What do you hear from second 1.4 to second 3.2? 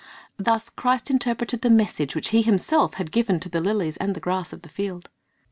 the message which He Himself had